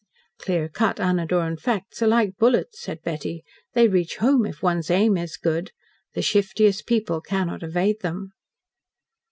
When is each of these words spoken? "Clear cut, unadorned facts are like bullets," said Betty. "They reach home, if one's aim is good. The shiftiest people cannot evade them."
"Clear 0.39 0.67
cut, 0.67 0.99
unadorned 0.99 1.59
facts 1.61 2.01
are 2.01 2.07
like 2.07 2.35
bullets," 2.37 2.81
said 2.81 3.03
Betty. 3.03 3.43
"They 3.75 3.87
reach 3.87 4.17
home, 4.17 4.47
if 4.47 4.63
one's 4.63 4.89
aim 4.89 5.15
is 5.15 5.37
good. 5.37 5.69
The 6.15 6.23
shiftiest 6.23 6.87
people 6.87 7.21
cannot 7.21 7.61
evade 7.61 7.99
them." 8.01 8.31